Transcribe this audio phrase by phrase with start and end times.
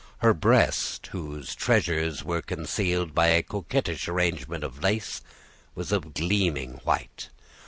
[0.17, 5.21] Her breast, whose treasures were concealed by a coquettish arrangement of lace,
[5.75, 7.29] was of a gleaming white.